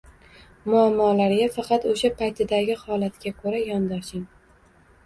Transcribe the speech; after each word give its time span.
Muammolarga 0.69 1.49
faqat 1.57 1.85
o‘sha 1.91 2.11
paytdagi 2.23 2.79
holatga 2.87 3.37
ko‘ra 3.45 3.65
yondoshing. 3.71 4.27